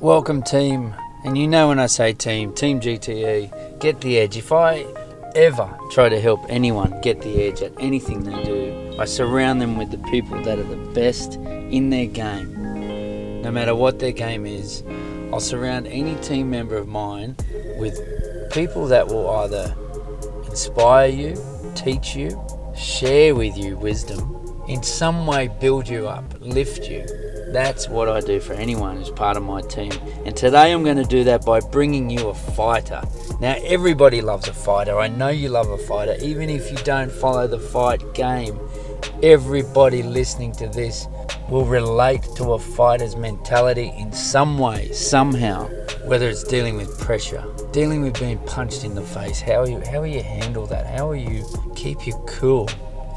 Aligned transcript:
Welcome, 0.00 0.44
team. 0.44 0.94
And 1.24 1.36
you 1.36 1.48
know 1.48 1.66
when 1.66 1.80
I 1.80 1.86
say 1.86 2.12
team, 2.12 2.52
Team 2.54 2.78
GTE, 2.78 3.80
get 3.80 4.00
the 4.00 4.20
edge. 4.20 4.36
If 4.36 4.52
I 4.52 4.86
ever 5.34 5.76
try 5.90 6.08
to 6.08 6.20
help 6.20 6.46
anyone 6.48 7.00
get 7.00 7.20
the 7.20 7.42
edge 7.42 7.62
at 7.62 7.72
anything 7.80 8.22
they 8.22 8.44
do, 8.44 8.96
I 8.96 9.06
surround 9.06 9.60
them 9.60 9.76
with 9.76 9.90
the 9.90 9.98
people 10.08 10.40
that 10.44 10.56
are 10.56 10.62
the 10.62 10.76
best 10.92 11.34
in 11.34 11.90
their 11.90 12.06
game. 12.06 13.42
No 13.42 13.50
matter 13.50 13.74
what 13.74 13.98
their 13.98 14.12
game 14.12 14.46
is, 14.46 14.84
I'll 15.32 15.40
surround 15.40 15.88
any 15.88 16.14
team 16.20 16.48
member 16.48 16.76
of 16.76 16.86
mine 16.86 17.34
with 17.76 17.98
people 18.52 18.86
that 18.86 19.08
will 19.08 19.28
either 19.28 19.74
inspire 20.46 21.08
you, 21.08 21.34
teach 21.74 22.14
you, 22.14 22.40
share 22.76 23.34
with 23.34 23.58
you 23.58 23.76
wisdom, 23.76 24.37
in 24.68 24.82
some 24.82 25.26
way 25.26 25.48
build 25.48 25.88
you 25.88 26.06
up, 26.06 26.24
lift 26.40 26.88
you. 26.88 27.04
That's 27.52 27.88
what 27.88 28.08
I 28.08 28.20
do 28.20 28.38
for 28.38 28.52
anyone 28.52 28.98
who's 28.98 29.10
part 29.10 29.38
of 29.38 29.42
my 29.42 29.62
team. 29.62 29.92
And 30.26 30.36
today 30.36 30.72
I'm 30.72 30.84
going 30.84 30.98
to 30.98 31.04
do 31.04 31.24
that 31.24 31.44
by 31.44 31.60
bringing 31.60 32.10
you 32.10 32.28
a 32.28 32.34
fighter. 32.34 33.02
Now, 33.40 33.56
everybody 33.64 34.20
loves 34.20 34.46
a 34.48 34.52
fighter. 34.52 34.98
I 34.98 35.08
know 35.08 35.28
you 35.28 35.48
love 35.48 35.70
a 35.70 35.78
fighter, 35.78 36.16
even 36.20 36.50
if 36.50 36.70
you 36.70 36.76
don't 36.78 37.10
follow 37.10 37.46
the 37.46 37.58
fight 37.58 38.02
game. 38.12 38.60
Everybody 39.22 40.02
listening 40.02 40.52
to 40.52 40.68
this 40.68 41.06
will 41.48 41.64
relate 41.64 42.22
to 42.36 42.52
a 42.52 42.58
fighter's 42.58 43.16
mentality 43.16 43.92
in 43.96 44.12
some 44.12 44.58
way, 44.58 44.92
somehow. 44.92 45.68
Whether 46.04 46.28
it's 46.28 46.44
dealing 46.44 46.76
with 46.76 46.98
pressure, 47.00 47.44
dealing 47.72 48.02
with 48.02 48.18
being 48.18 48.38
punched 48.40 48.84
in 48.84 48.94
the 48.94 49.02
face, 49.02 49.40
how 49.40 49.64
you 49.64 49.80
how 49.90 50.00
will 50.00 50.06
you 50.06 50.22
handle 50.22 50.66
that? 50.66 50.86
How 50.86 51.08
will 51.08 51.16
you 51.16 51.44
keep 51.74 52.06
you 52.06 52.14
cool? 52.26 52.68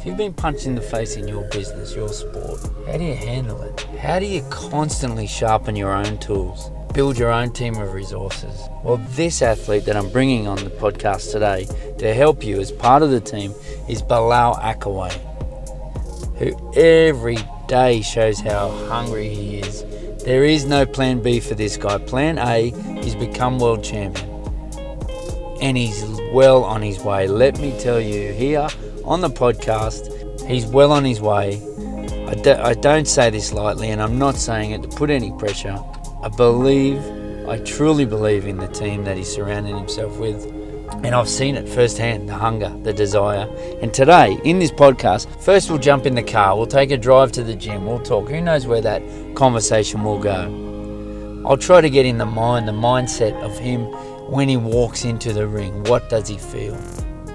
If 0.01 0.07
you've 0.07 0.17
been 0.17 0.33
punched 0.33 0.65
in 0.65 0.73
the 0.73 0.81
face 0.81 1.15
in 1.15 1.27
your 1.27 1.43
business, 1.49 1.95
your 1.95 2.09
sport, 2.09 2.59
how 2.87 2.97
do 2.97 3.03
you 3.03 3.13
handle 3.13 3.61
it? 3.61 3.81
How 3.99 4.17
do 4.17 4.25
you 4.25 4.41
constantly 4.49 5.27
sharpen 5.27 5.75
your 5.75 5.91
own 5.93 6.17
tools? 6.17 6.71
Build 6.91 7.19
your 7.19 7.29
own 7.29 7.51
team 7.53 7.75
of 7.75 7.93
resources. 7.93 8.67
Well, 8.83 8.97
this 9.11 9.43
athlete 9.43 9.85
that 9.85 9.95
I'm 9.95 10.09
bringing 10.09 10.47
on 10.47 10.55
the 10.55 10.71
podcast 10.71 11.31
today 11.31 11.67
to 11.99 12.15
help 12.15 12.43
you 12.43 12.59
as 12.59 12.71
part 12.71 13.03
of 13.03 13.11
the 13.11 13.19
team 13.19 13.53
is 13.87 14.01
Bilal 14.01 14.55
Akkawy, 14.55 15.11
who 16.39 16.73
every 16.75 17.37
day 17.67 18.01
shows 18.01 18.39
how 18.39 18.71
hungry 18.87 19.29
he 19.29 19.57
is. 19.57 19.85
There 20.23 20.45
is 20.45 20.65
no 20.65 20.83
plan 20.87 21.21
B 21.21 21.39
for 21.39 21.53
this 21.53 21.77
guy. 21.77 21.99
Plan 21.99 22.39
A 22.39 22.69
is 23.05 23.13
become 23.13 23.59
world 23.59 23.83
champion. 23.83 24.27
And 25.61 25.77
he's 25.77 26.03
well 26.33 26.63
on 26.63 26.81
his 26.81 26.99
way. 27.01 27.27
Let 27.27 27.59
me 27.59 27.79
tell 27.79 28.01
you, 28.01 28.33
here 28.33 28.67
on 29.03 29.21
the 29.21 29.29
podcast. 29.29 30.47
He's 30.47 30.65
well 30.65 30.91
on 30.91 31.03
his 31.03 31.21
way. 31.21 31.61
I, 32.27 32.35
do, 32.35 32.53
I 32.53 32.73
don't 32.73 33.07
say 33.07 33.29
this 33.29 33.51
lightly, 33.53 33.89
and 33.89 34.01
I'm 34.01 34.17
not 34.17 34.35
saying 34.35 34.71
it 34.71 34.83
to 34.83 34.87
put 34.87 35.09
any 35.09 35.31
pressure. 35.37 35.77
I 36.23 36.29
believe, 36.29 36.99
I 37.47 37.59
truly 37.59 38.05
believe 38.05 38.45
in 38.45 38.57
the 38.57 38.67
team 38.67 39.03
that 39.05 39.17
he's 39.17 39.33
surrounding 39.33 39.75
himself 39.75 40.17
with. 40.17 40.45
And 41.03 41.15
I've 41.15 41.29
seen 41.29 41.55
it 41.55 41.67
firsthand 41.67 42.29
the 42.29 42.33
hunger, 42.33 42.69
the 42.83 42.93
desire. 42.93 43.47
And 43.81 43.93
today, 43.93 44.39
in 44.43 44.59
this 44.59 44.71
podcast, 44.71 45.27
first 45.41 45.69
we'll 45.69 45.79
jump 45.79 46.05
in 46.05 46.15
the 46.15 46.23
car, 46.23 46.55
we'll 46.55 46.67
take 46.67 46.91
a 46.91 46.97
drive 46.97 47.31
to 47.33 47.43
the 47.43 47.55
gym, 47.55 47.85
we'll 47.85 47.99
talk. 47.99 48.29
Who 48.29 48.39
knows 48.39 48.67
where 48.67 48.81
that 48.81 49.01
conversation 49.35 50.03
will 50.03 50.19
go? 50.19 51.43
I'll 51.45 51.57
try 51.57 51.81
to 51.81 51.89
get 51.89 52.05
in 52.05 52.17
the 52.17 52.25
mind, 52.25 52.67
the 52.67 52.71
mindset 52.71 53.33
of 53.41 53.57
him 53.57 53.85
when 54.29 54.47
he 54.47 54.57
walks 54.57 55.05
into 55.05 55.33
the 55.33 55.47
ring. 55.47 55.83
What 55.85 56.09
does 56.09 56.27
he 56.27 56.37
feel? 56.37 56.79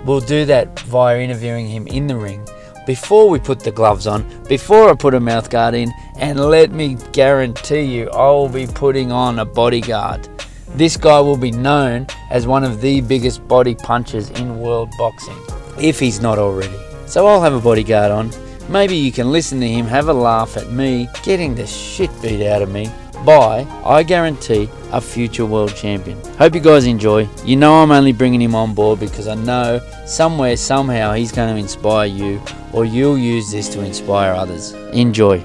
We'll 0.06 0.20
do 0.20 0.44
that 0.44 0.78
via 0.80 1.20
interviewing 1.20 1.66
him 1.66 1.88
in 1.88 2.06
the 2.06 2.16
ring 2.16 2.46
before 2.86 3.28
we 3.28 3.40
put 3.40 3.58
the 3.60 3.72
gloves 3.72 4.06
on, 4.06 4.24
before 4.44 4.88
I 4.88 4.94
put 4.94 5.14
a 5.14 5.20
mouthguard 5.20 5.74
in, 5.74 5.92
and 6.18 6.38
let 6.38 6.70
me 6.70 6.96
guarantee 7.12 7.82
you, 7.82 8.08
I 8.10 8.30
will 8.30 8.48
be 8.48 8.68
putting 8.68 9.10
on 9.10 9.40
a 9.40 9.44
bodyguard. 9.44 10.28
This 10.77 10.96
guy 10.96 11.18
will 11.18 11.36
be 11.36 11.50
known 11.50 12.06
as 12.30 12.46
one 12.46 12.62
of 12.62 12.80
the 12.80 13.00
biggest 13.00 13.46
body 13.48 13.74
punchers 13.74 14.30
in 14.30 14.60
world 14.60 14.90
boxing, 14.96 15.36
if 15.80 15.98
he's 15.98 16.20
not 16.20 16.39
already. 16.39 16.78
So 17.06 17.27
I'll 17.27 17.42
have 17.42 17.55
a 17.55 17.61
bodyguard 17.61 18.12
on. 18.12 18.30
Maybe 18.68 18.96
you 18.96 19.11
can 19.11 19.33
listen 19.33 19.58
to 19.61 19.68
him, 19.68 19.86
have 19.86 20.08
a 20.08 20.12
laugh 20.12 20.56
at 20.56 20.70
me 20.70 21.08
getting 21.24 21.56
the 21.56 21.66
shit 21.66 22.11
beat 22.22 22.46
out 22.46 22.62
of 22.62 22.70
me, 22.70 22.89
by, 23.24 23.66
I 23.84 24.02
guarantee, 24.02 24.68
a 24.92 25.00
future 25.00 25.46
world 25.46 25.74
champion. 25.74 26.22
Hope 26.36 26.54
you 26.54 26.60
guys 26.60 26.86
enjoy. 26.86 27.28
You 27.44 27.56
know 27.56 27.82
I'm 27.82 27.90
only 27.90 28.12
bringing 28.12 28.40
him 28.40 28.54
on 28.54 28.74
board 28.74 29.00
because 29.00 29.28
I 29.28 29.34
know 29.34 29.80
somewhere, 30.06 30.56
somehow, 30.56 31.12
he's 31.14 31.32
going 31.32 31.54
to 31.54 31.60
inspire 31.60 32.06
you 32.06 32.40
or 32.72 32.84
you'll 32.84 33.18
use 33.18 33.50
this 33.50 33.68
to 33.70 33.80
inspire 33.82 34.32
others. 34.32 34.72
Enjoy. 34.92 35.44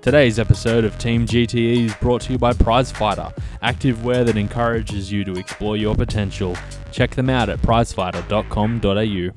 Today's 0.00 0.38
episode 0.38 0.84
of 0.84 0.96
Team 0.98 1.26
GTE 1.26 1.86
is 1.86 1.94
brought 1.96 2.22
to 2.22 2.32
you 2.32 2.38
by 2.38 2.52
Prizefighter, 2.52 3.36
active 3.62 4.04
wear 4.04 4.24
that 4.24 4.36
encourages 4.36 5.10
you 5.12 5.24
to 5.24 5.32
explore 5.32 5.76
your 5.76 5.94
potential. 5.94 6.56
Check 6.92 7.10
them 7.10 7.28
out 7.28 7.48
at 7.48 7.58
prizefighter.com.au. 7.60 9.30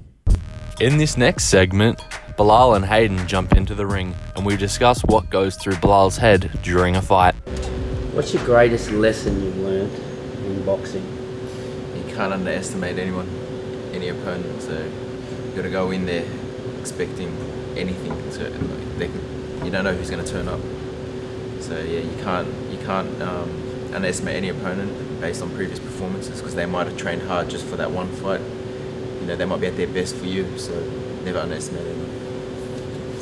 In 0.79 0.97
this 0.97 1.17
next 1.17 1.45
segment, 1.45 1.99
Bilal 2.41 2.73
and 2.73 2.83
Hayden 2.85 3.27
jump 3.27 3.53
into 3.53 3.75
the 3.75 3.85
ring 3.85 4.15
and 4.35 4.43
we 4.43 4.57
discuss 4.57 5.03
what 5.03 5.29
goes 5.29 5.55
through 5.55 5.75
Bilal's 5.75 6.17
head 6.17 6.49
during 6.63 6.95
a 6.95 7.01
fight. 7.03 7.35
What's 8.15 8.33
your 8.33 8.43
greatest 8.45 8.89
lesson 8.89 9.43
you've 9.43 9.59
learned 9.59 9.93
in 9.93 10.65
boxing? 10.65 11.05
You 11.95 12.15
can't 12.15 12.33
underestimate 12.33 12.97
anyone, 12.97 13.29
any 13.93 14.07
opponent. 14.07 14.59
So 14.63 14.71
you've 14.71 15.55
got 15.55 15.61
to 15.61 15.69
go 15.69 15.91
in 15.91 16.07
there 16.07 16.25
expecting 16.79 17.29
anything. 17.77 18.31
So 18.31 18.49
they 18.97 19.05
you 19.63 19.69
don't 19.69 19.83
know 19.83 19.93
who's 19.93 20.09
going 20.09 20.25
to 20.25 20.31
turn 20.31 20.47
up. 20.47 20.61
So 21.59 21.77
yeah, 21.77 21.99
you 21.99 22.23
can't 22.23 22.47
you 22.71 22.79
can't 22.79 23.21
um, 23.21 23.93
underestimate 23.93 24.35
any 24.35 24.49
opponent 24.49 25.21
based 25.21 25.43
on 25.43 25.51
previous 25.51 25.77
performances 25.77 26.39
because 26.39 26.55
they 26.55 26.65
might 26.65 26.87
have 26.87 26.97
trained 26.97 27.21
hard 27.21 27.51
just 27.51 27.67
for 27.67 27.75
that 27.75 27.91
one 27.91 28.07
fight. 28.07 28.41
You 29.19 29.27
know 29.27 29.35
they 29.35 29.45
might 29.45 29.61
be 29.61 29.67
at 29.67 29.77
their 29.77 29.85
best 29.85 30.15
for 30.15 30.25
you. 30.25 30.57
So 30.57 30.73
never 31.23 31.37
underestimate 31.37 31.85
anyone. 31.85 32.10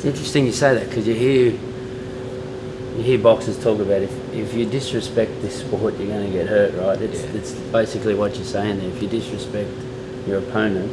It's 0.00 0.06
interesting 0.06 0.46
you 0.46 0.52
say 0.52 0.72
that 0.72 0.88
because 0.88 1.06
you 1.06 1.12
hear 1.12 1.50
you 1.50 3.02
hear 3.02 3.18
boxers 3.18 3.62
talk 3.62 3.80
about 3.80 4.00
if, 4.00 4.32
if 4.32 4.54
you 4.54 4.64
disrespect 4.64 5.30
this 5.42 5.60
sport, 5.60 5.98
you're 5.98 6.06
going 6.06 6.24
to 6.24 6.32
get 6.32 6.48
hurt, 6.48 6.72
right? 6.72 6.98
It's, 7.02 7.22
yeah. 7.22 7.38
it's 7.38 7.52
basically 7.52 8.14
what 8.14 8.34
you're 8.34 8.46
saying 8.46 8.78
there. 8.78 8.88
If 8.88 9.02
you 9.02 9.08
disrespect 9.08 9.68
your 10.26 10.38
opponent, 10.38 10.90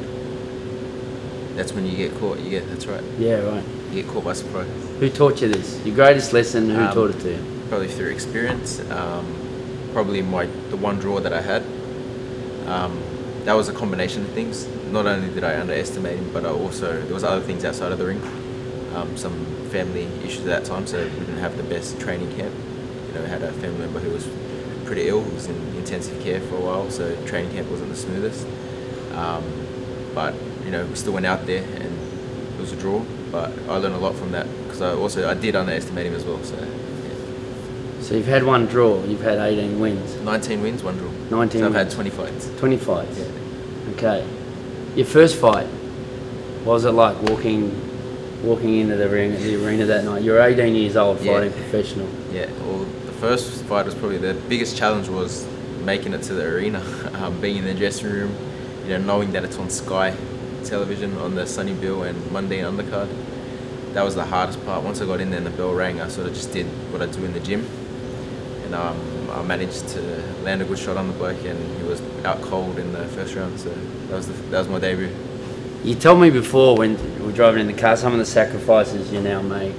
that's 1.56 1.72
when 1.72 1.86
you 1.86 1.96
get 1.96 2.20
caught. 2.20 2.40
You 2.40 2.50
get 2.50 2.68
that's 2.68 2.86
right. 2.86 3.02
Yeah, 3.18 3.40
right. 3.50 3.64
You 3.92 4.04
get 4.04 4.12
caught 4.12 4.26
by 4.26 4.34
surprise. 4.34 4.68
Who 5.00 5.10
taught 5.10 5.42
you 5.42 5.54
this? 5.54 5.82
Your 5.86 5.96
greatest 5.96 6.34
lesson? 6.34 6.70
Who 6.70 6.82
um, 6.82 6.94
taught 6.94 7.12
it 7.12 7.20
to 7.22 7.32
you? 7.32 7.62
Probably 7.70 7.88
through 7.88 8.10
experience. 8.10 8.82
Um, 8.92 9.90
probably 9.94 10.22
my 10.22 10.48
the 10.70 10.76
one 10.76 11.00
draw 11.00 11.22
that 11.22 11.32
I 11.32 11.40
had. 11.40 11.64
Um, 12.68 13.02
that 13.46 13.54
was 13.54 13.70
a 13.70 13.74
combination 13.74 14.24
of 14.24 14.32
things. 14.32 14.68
Not 14.92 15.06
only 15.06 15.34
did 15.34 15.46
I 15.46 15.58
underestimate 15.62 16.18
him, 16.18 16.30
but 16.34 16.46
I 16.46 16.50
also 16.50 17.02
there 17.04 17.14
was 17.14 17.24
other 17.24 17.40
things 17.40 17.64
outside 17.64 17.94
of 17.94 18.00
the 18.00 18.06
ring 18.06 18.22
um, 18.98 19.16
some 19.16 19.46
family 19.70 20.06
issues 20.24 20.40
at 20.40 20.46
that 20.46 20.66
time, 20.66 20.88
so 20.88 21.04
we 21.04 21.20
didn't 21.20 21.38
have 21.38 21.56
the 21.56 21.64
best 21.64 22.00
training 22.00 22.30
camp. 22.36 22.54
You 23.08 23.14
know, 23.14 23.22
we 23.22 23.28
had 23.28 23.44
a 23.44 23.52
family 23.54 23.80
member 23.80 24.00
who 24.00 24.10
was 24.10 24.28
pretty 24.86 25.08
ill, 25.08 25.22
who 25.22 25.34
was 25.34 25.48
in 25.48 25.56
intensive 25.76 26.22
care 26.24 26.42
for 26.42 26.56
a 26.56 26.62
while, 26.62 26.90
so 26.90 27.16
training 27.26 27.52
camp 27.52 27.70
wasn't 27.70 27.90
the 27.90 27.96
smoothest. 27.96 28.48
Um, 29.14 29.44
but 30.16 30.34
you 30.66 30.72
know, 30.72 30.86
we 30.86 30.96
still 30.96 31.14
went 31.14 31.26
out 31.26 31.46
there 31.46 31.64
and 31.64 32.56
it 32.56 32.60
was 32.60 32.72
a 32.72 32.76
draw. 32.76 33.04
But 33.32 33.52
I 33.70 33.78
learned 33.78 33.96
a 33.96 34.00
lot 34.00 34.16
from 34.16 34.32
that 34.32 34.48
because 34.64 34.82
I 34.82 34.94
also 34.94 35.30
I 35.30 35.34
did 35.34 35.56
underestimate 35.56 36.06
him 36.06 36.16
as 36.16 36.26
well. 36.26 36.44
So. 36.44 36.56
Yeah. 36.56 38.02
So 38.02 38.16
you've 38.16 38.26
had 38.26 38.44
one 38.44 38.66
draw. 38.68 39.04
You've 39.04 39.22
had 39.22 39.38
18 39.38 39.80
wins. 39.80 40.16
19 40.16 40.62
wins, 40.62 40.84
one 40.84 40.98
draw. 40.98 41.12
19. 41.30 41.62
So 41.62 41.68
I've 41.68 41.74
had 41.74 41.92
20 41.92 42.10
fights. 42.10 42.50
20 42.58 42.78
fights. 42.78 43.20
Yeah. 43.20 43.92
Okay. 43.94 44.28
Your 44.96 45.06
first 45.06 45.36
fight. 45.36 45.68
What 46.64 46.74
was 46.74 46.86
it 46.86 46.92
like 46.92 47.22
walking 47.24 47.87
walking 48.44 48.80
into 48.80 48.96
the 48.96 49.10
ring 49.10 49.32
the 49.32 49.66
arena 49.66 49.86
that 49.86 50.06
night. 50.06 50.24
You're 50.24 50.42
18 50.42 50.76
years 50.76 50.96
old 50.96 51.18
fighting 51.18 51.52
yeah. 51.52 51.58
professional. 51.58 52.08
Yeah. 52.32 52.52
Well, 52.62 52.80
the 52.80 53.12
first 53.14 53.64
fight 53.66 53.86
was 53.86 53.96
probably 53.96 54.18
the 54.18 54.36
biggest 54.48 54.78
challenge 54.78 55.10
was 55.10 55.48
making 55.84 56.14
it 56.14 56.22
to 56.24 56.34
the 56.34 56.44
arena, 56.44 56.80
um, 57.16 57.40
being 57.42 57.58
in 57.58 57.66
the 57.66 57.74
dressing 57.74 58.10
room, 58.10 58.36
you 58.84 58.90
know, 58.90 59.00
knowing 59.00 59.32
that 59.32 59.44
it's 59.44 59.58
on 59.58 59.70
Sky 59.70 60.16
television 60.64 61.18
on 61.18 61.36
the 61.36 61.48
Sonny 61.48 61.74
Bill 61.74 62.04
and 62.04 62.18
Mundine 62.32 62.64
undercard. 62.64 63.10
That 63.94 64.04
was 64.04 64.16
the 64.16 64.26
hardest 64.26 64.64
part. 64.66 64.84
Once 64.84 65.02
I 65.02 65.06
got 65.06 65.22
in 65.22 65.30
there 65.30 65.38
and 65.38 65.48
the 65.48 65.52
bell 65.52 65.74
rang, 65.74 66.02
I 66.02 66.08
sort 66.10 66.28
of 66.28 66.34
just 66.34 66.52
did 66.52 66.66
what 66.92 67.02
I 67.02 67.08
do 67.08 67.24
in 67.24 67.34
the 67.34 67.40
gym, 67.40 67.66
and 68.66 68.76
um, 68.76 69.30
I 69.32 69.42
managed 69.44 69.88
to 69.90 70.02
land 70.44 70.62
a 70.62 70.66
good 70.66 70.78
shot 70.78 70.98
on 70.98 71.08
the 71.08 71.14
bloke, 71.14 71.44
and 71.46 71.78
he 71.78 71.84
was 71.84 72.02
out 72.24 72.42
cold 72.42 72.78
in 72.78 72.92
the 72.92 73.06
first 73.06 73.34
round. 73.36 73.60
So 73.60 73.70
that 73.70 74.16
was 74.16 74.28
the, 74.28 74.34
that 74.34 74.60
was 74.60 74.68
my 74.68 74.80
debut. 74.80 75.10
You 75.88 75.96
told 75.96 76.20
me 76.20 76.30
before 76.30 76.76
when 76.76 76.98
we 77.18 77.26
were 77.28 77.32
driving 77.32 77.62
in 77.62 77.68
the 77.68 77.82
car 77.82 77.96
some 77.96 78.12
of 78.12 78.20
the 78.20 78.26
sacrifices 78.26 79.10
you 79.10 79.22
now 79.22 79.42
make. 79.42 79.74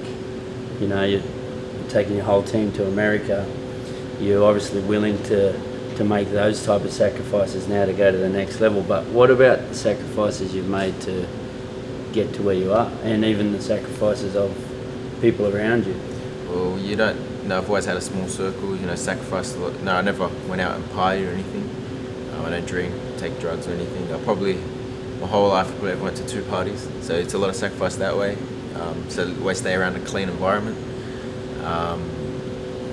You 0.81 0.88
know, 0.88 1.05
you're 1.05 1.20
taking 1.90 2.14
your 2.14 2.25
whole 2.25 2.43
team 2.43 2.72
to 2.72 2.87
America. 2.87 3.46
You're 4.19 4.43
obviously 4.43 4.81
willing 4.81 5.22
to 5.25 5.52
to 5.96 6.05
make 6.05 6.31
those 6.31 6.64
type 6.64 6.81
of 6.81 6.93
sacrifices 6.93 7.69
now 7.69 7.84
to 7.84 7.93
go 7.93 8.10
to 8.10 8.16
the 8.16 8.31
next 8.31 8.58
level. 8.58 8.81
But 8.81 9.05
what 9.08 9.31
about 9.31 9.58
the 9.69 9.75
sacrifices 9.75 10.55
you've 10.55 10.70
made 10.70 10.99
to 11.02 11.28
get 12.14 12.32
to 12.37 12.43
where 12.43 12.55
you 12.55 12.72
are, 12.72 12.90
and 13.02 13.22
even 13.22 13.52
the 13.52 13.60
sacrifices 13.60 14.34
of 14.34 14.56
people 15.20 15.55
around 15.55 15.84
you? 15.84 16.00
Well, 16.49 16.78
you 16.78 16.96
don't 16.96 17.46
know, 17.46 17.58
I've 17.58 17.69
always 17.69 17.84
had 17.84 17.99
a 17.99 18.00
small 18.00 18.28
circle. 18.28 18.75
You 18.76 18.87
know, 18.87 18.94
sacrificed 18.94 19.56
a 19.56 19.58
lot. 19.58 19.78
No, 19.82 19.96
I 19.96 20.00
never 20.00 20.28
went 20.49 20.62
out 20.62 20.75
and 20.75 20.90
party 20.93 21.26
or 21.26 21.32
anything. 21.32 21.69
Um, 22.32 22.46
I 22.46 22.49
don't 22.49 22.66
drink, 22.66 22.94
take 23.19 23.38
drugs 23.40 23.69
or 23.69 23.72
anything. 23.72 24.10
I 24.10 24.19
probably 24.25 24.58
my 25.20 25.26
whole 25.26 25.49
life 25.49 25.69
I 25.82 25.94
went 25.94 26.17
to 26.19 26.26
two 26.26 26.43
parties, 26.44 26.88
so 27.03 27.15
it's 27.15 27.35
a 27.35 27.38
lot 27.38 27.50
of 27.50 27.56
sacrifice 27.56 27.97
that 27.97 28.17
way. 28.17 28.37
Um, 28.76 29.09
so 29.11 29.29
always 29.41 29.59
stay 29.59 29.75
around 29.75 29.97
a 29.97 30.00
clean 30.00 30.29
environment, 30.29 30.76
um, 31.65 32.00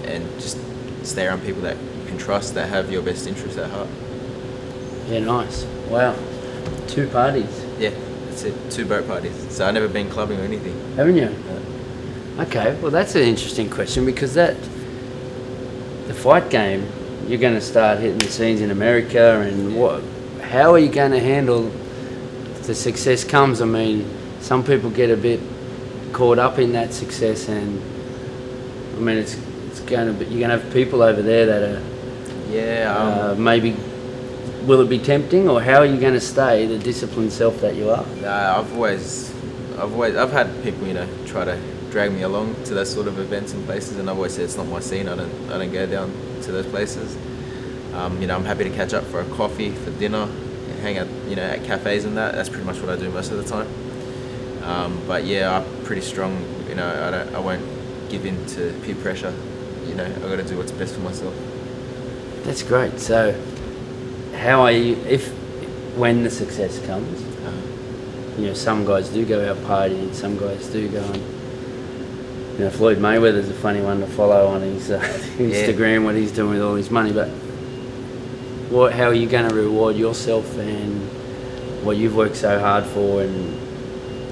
and 0.06 0.28
just 0.40 0.58
stay 1.04 1.28
around 1.28 1.44
people 1.44 1.62
that 1.62 1.78
you 1.78 2.06
can 2.08 2.18
trust 2.18 2.56
that 2.56 2.70
have 2.70 2.92
your 2.92 3.02
best 3.04 3.28
interests 3.28 3.58
at 3.58 3.70
heart. 3.70 3.90
Yeah, 5.08 5.20
nice. 5.20 5.66
Wow. 5.90 6.16
Two 6.88 7.08
parties, 7.08 7.64
Yeah, 7.78 7.92
that's 8.26 8.44
it. 8.44 8.72
Two 8.72 8.86
boat 8.86 9.06
parties. 9.08 9.36
So 9.54 9.68
I've 9.68 9.74
never 9.74 9.88
been 9.88 10.10
clubbing 10.10 10.40
or 10.40 10.44
anything. 10.44 10.76
haven't 10.96 11.18
you? 11.18 11.36
Okay, 12.40 12.78
well 12.82 12.92
that's 12.92 13.16
an 13.16 13.22
interesting 13.22 13.70
question 13.70 14.06
because 14.06 14.34
that 14.34 14.56
the 16.08 16.14
fight 16.14 16.50
game, 16.50 16.88
you're 17.28 17.40
going 17.40 17.54
to 17.56 17.62
start 17.62 18.00
hitting 18.00 18.18
the 18.18 18.28
scenes 18.28 18.62
in 18.62 18.72
America, 18.72 19.42
and 19.42 19.76
what? 19.76 20.04
How 20.42 20.74
are 20.74 20.80
you 20.80 20.90
going 20.90 21.12
to 21.12 21.20
handle 21.20 21.72
the 22.68 22.76
success 22.76 23.24
comes? 23.24 23.62
I 23.62 23.66
mean, 23.66 24.06
some 24.40 24.64
people 24.64 24.90
get 24.90 25.10
a 25.10 25.18
bit 25.18 25.40
caught 26.14 26.40
up 26.40 26.60
in 26.60 26.72
that 26.74 26.94
success, 26.94 27.50
and 27.50 27.82
I 28.96 29.00
mean, 29.00 29.18
it's 29.18 29.38
it's 29.68 29.80
going 29.82 30.08
to 30.08 30.14
be 30.14 30.26
you're 30.26 30.48
going 30.48 30.58
to 30.58 30.64
have 30.64 30.74
people 30.74 31.02
over 31.02 31.22
there 31.22 31.46
that 31.46 31.64
are 31.64 31.82
Yeah. 32.50 32.96
Um, 32.96 33.30
uh, 33.30 33.36
maybe. 33.36 33.76
Will 34.66 34.82
it 34.82 34.90
be 34.90 34.98
tempting, 34.98 35.48
or 35.48 35.62
how 35.62 35.78
are 35.78 35.86
you 35.86 36.00
going 36.00 36.16
to 36.16 36.20
stay 36.20 36.66
the 36.66 36.80
disciplined 36.80 37.32
self 37.32 37.62
that 37.62 37.76
you 37.76 37.92
are? 37.92 38.04
Nah, 38.22 38.58
I've 38.60 38.74
always, 38.74 39.32
I've 39.78 39.94
always, 39.94 40.16
I've 40.16 40.32
had 40.32 40.64
people, 40.64 40.88
you 40.88 40.96
know, 40.96 41.08
try 41.28 41.46
to 41.46 41.60
drag 41.92 42.12
me 42.12 42.24
along 42.24 42.56
to 42.64 42.74
those 42.74 42.92
sort 42.92 43.08
of 43.08 43.20
events 43.20 43.54
and 43.54 43.64
places, 43.66 43.98
and 43.98 44.10
I've 44.10 44.16
always 44.16 44.34
said 44.34 44.46
it's 44.46 44.58
not 44.58 44.68
my 44.68 44.80
scene. 44.80 45.08
I 45.08 45.16
don't, 45.16 45.52
I 45.52 45.60
don't 45.60 45.72
go 45.72 45.86
down 45.86 46.12
to 46.42 46.52
those 46.52 46.66
places. 46.66 47.16
Um, 47.94 48.20
you 48.20 48.26
know, 48.26 48.36
I'm 48.36 48.44
happy 48.44 48.64
to 48.64 48.72
catch 48.72 48.96
up 48.96 49.04
for 49.04 49.20
a 49.20 49.26
coffee, 49.36 49.70
for 49.70 49.92
dinner, 49.92 50.28
hang 50.86 51.00
out, 51.00 51.08
you 51.28 51.36
know, 51.36 51.42
at 51.42 51.64
cafes 51.64 52.06
and 52.06 52.16
that. 52.16 52.36
That's 52.36 52.48
pretty 52.48 52.64
much 52.64 52.80
what 52.80 52.90
I 52.90 52.96
do 52.96 53.10
most 53.10 53.32
of 53.32 53.38
the 53.38 53.44
time. 53.44 53.68
Um, 54.64 55.02
but 55.08 55.26
yeah, 55.26 55.58
I'm 55.58 55.84
pretty 55.84 56.02
strong. 56.02 56.46
You 56.70 56.76
know, 56.76 56.88
I 56.88 57.10
don't, 57.12 57.36
I 57.36 57.40
won't 57.40 57.64
give 58.10 58.26
in 58.26 58.46
to 58.48 58.72
peer 58.84 58.96
pressure. 58.96 59.34
You 59.88 59.96
know, 59.96 60.06
I've 60.06 60.22
got 60.22 60.36
to 60.38 60.44
do 60.44 60.58
what's 60.58 60.72
best 60.72 60.94
for 60.94 61.02
myself. 61.02 61.34
That's 62.44 62.62
great. 62.62 63.00
So, 63.00 63.34
how 64.36 64.62
are 64.62 64.72
you 64.72 64.96
if 65.08 65.30
when 65.98 66.24
the 66.24 66.30
success 66.30 66.84
comes? 66.86 67.22
Uh, 67.44 67.52
You 68.40 68.48
know, 68.48 68.54
some 68.54 68.86
guys 68.86 69.10
do 69.10 69.26
go 69.26 69.50
out 69.50 69.58
partying, 69.66 70.14
some 70.14 70.38
guys 70.38 70.68
do 70.68 70.88
go 70.90 71.04
and. 71.04 71.24
You 72.58 72.64
know, 72.64 72.70
Floyd 72.70 73.00
Mayweather's 73.00 73.50
a 73.50 73.54
funny 73.54 73.82
one 73.82 74.00
to 74.00 74.08
follow 74.08 74.48
on 74.48 74.62
his 74.62 74.90
uh, 74.90 75.02
Instagram 75.38 76.06
what 76.06 76.16
he's 76.16 76.32
doing 76.32 76.52
with 76.52 76.62
all 76.62 76.76
his 76.76 76.90
money. 76.90 77.12
But 77.12 77.28
what, 78.70 78.94
how 78.94 79.06
are 79.06 79.14
you 79.14 79.28
going 79.28 79.50
to 79.50 79.56
reward 79.56 79.96
yourself 79.96 80.58
and 80.58 81.02
what 81.86 81.98
you've 81.98 82.16
worked 82.16 82.36
so 82.36 82.60
hard 82.60 82.86
for, 82.86 83.22
and 83.22 83.36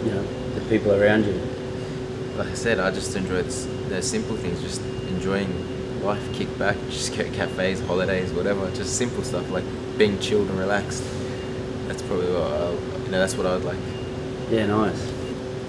you 0.06 0.12
know 0.12 0.24
the 0.56 0.62
people 0.70 0.92
around 0.92 1.26
you? 1.26 1.54
like 2.38 2.48
I 2.48 2.54
said, 2.54 2.80
I 2.80 2.92
just 2.92 3.16
enjoy 3.16 3.44
the, 3.44 4.02
simple 4.02 4.36
things, 4.36 4.62
just 4.62 4.82
enjoying 5.08 6.04
life, 6.04 6.34
kick 6.34 6.58
back, 6.58 6.76
just 6.90 7.16
go 7.16 7.30
cafes, 7.32 7.80
holidays, 7.82 8.32
whatever, 8.32 8.70
just 8.72 8.98
simple 8.98 9.24
stuff 9.24 9.50
like 9.52 9.64
being 9.98 10.20
chilled 10.20 10.50
and 10.50 10.58
relaxed. 10.58 11.04
That's 11.88 12.02
probably 12.02 12.32
what 12.32 12.52
I, 12.52 12.72
you 12.72 13.12
know. 13.12 13.20
That's 13.20 13.36
what 13.36 13.46
I 13.46 13.56
would 13.56 13.66
like. 13.66 13.78
Yeah, 14.50 14.66
nice. 14.66 15.12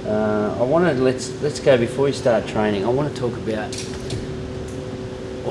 Uh, 0.06 0.56
I 0.58 0.62
want 0.62 0.87
to 0.87 1.02
let's 1.02 1.31
let's 1.43 1.61
go 1.61 1.76
before 1.76 2.06
we 2.06 2.12
start 2.12 2.46
training. 2.46 2.84
I 2.84 2.88
want 2.88 3.14
to 3.14 3.20
talk 3.20 3.37
about 3.37 3.75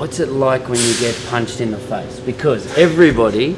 what's 0.04 0.20
it 0.20 0.28
like 0.28 0.68
when 0.68 0.78
you 0.78 0.94
get 0.98 1.18
punched 1.30 1.62
in 1.62 1.70
the 1.70 1.78
face 1.78 2.20
because 2.20 2.76
everybody, 2.76 3.56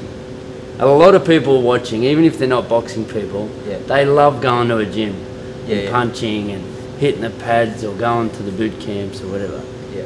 a 0.79 0.87
lot 0.87 1.13
of 1.13 1.27
people 1.27 1.61
watching, 1.61 2.05
even 2.05 2.23
if 2.23 2.39
they're 2.39 2.47
not 2.47 2.69
boxing 2.69 3.05
people, 3.05 3.51
Yeah. 3.67 3.79
they 3.79 4.05
love 4.05 4.41
going 4.41 4.69
to 4.69 4.77
a 4.77 4.87
gym 4.87 5.17
Yeah, 5.67 5.75
and 5.75 5.83
yeah. 5.87 5.91
punching 5.91 6.53
and 6.53 6.63
hitting 7.01 7.23
the 7.23 7.31
pads 7.31 7.83
or 7.83 7.97
going 7.97 8.31
to 8.31 8.45
the 8.45 8.53
boot 8.53 8.79
camps 8.79 9.21
or 9.23 9.27
whatever. 9.27 9.61
Yeah. 9.93 10.05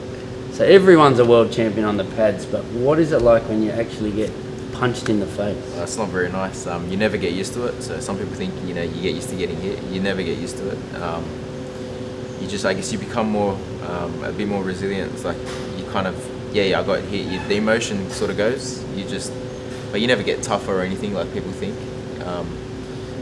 So 0.52 0.64
everyone's 0.64 1.18
a 1.18 1.26
world 1.26 1.52
champion 1.52 1.84
on 1.84 1.98
the 1.98 2.04
pads, 2.16 2.46
but 2.46 2.64
what 2.72 2.98
is 2.98 3.12
it 3.12 3.20
like 3.20 3.46
when 3.46 3.62
you 3.62 3.70
actually 3.72 4.10
get 4.10 4.30
punched 4.72 5.10
in 5.10 5.20
the 5.20 5.26
face? 5.26 5.62
Well, 5.74 5.82
it's 5.82 5.98
not 5.98 6.08
very 6.08 6.32
nice. 6.32 6.66
Um, 6.66 6.90
you 6.90 6.96
never 6.96 7.18
get 7.18 7.34
used 7.34 7.52
to 7.52 7.66
it. 7.66 7.82
So 7.82 8.00
some 8.00 8.16
people 8.16 8.32
think 8.34 8.54
you 8.66 8.72
know 8.72 8.82
you 8.82 9.02
get 9.02 9.14
used 9.14 9.28
to 9.28 9.36
getting 9.36 9.60
hit. 9.60 9.82
You 9.92 10.00
never 10.00 10.22
get 10.22 10.38
used 10.38 10.56
to 10.56 10.70
it. 10.70 10.78
Um, 11.02 11.22
you 12.40 12.46
just, 12.46 12.64
I 12.64 12.72
guess, 12.72 12.90
you 12.90 12.98
become 12.98 13.28
more, 13.28 13.52
um, 13.86 14.24
a 14.24 14.32
bit 14.32 14.48
more 14.48 14.62
resilient. 14.62 15.12
It's 15.12 15.24
like 15.26 15.36
you 15.76 15.84
kind 15.92 16.06
of, 16.06 16.16
yeah, 16.52 16.64
yeah, 16.64 16.80
I 16.80 16.82
got 16.82 17.00
hit. 17.02 17.26
You, 17.26 17.38
the 17.48 17.56
emotion 17.56 18.10
sort 18.10 18.30
of 18.30 18.36
goes. 18.36 18.84
You 18.96 19.04
just, 19.04 19.32
but 19.90 20.00
you 20.00 20.06
never 20.06 20.22
get 20.22 20.42
tougher 20.42 20.72
or 20.72 20.82
anything 20.82 21.14
like 21.14 21.32
people 21.32 21.52
think. 21.52 21.76
Um, 22.26 22.56